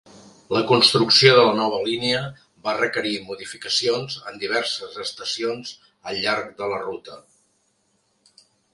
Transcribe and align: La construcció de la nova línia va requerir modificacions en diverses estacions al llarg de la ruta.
La 0.55 0.59
construcció 0.69 1.35
de 1.39 1.43
la 1.47 1.51
nova 1.59 1.81
línia 1.89 2.21
va 2.69 2.75
requerir 2.79 3.13
modificacions 3.29 4.17
en 4.33 4.43
diverses 4.47 4.99
estacions 5.07 5.77
al 6.11 6.21
llarg 6.27 6.53
de 6.65 6.75
la 6.77 6.85
ruta. 6.91 7.25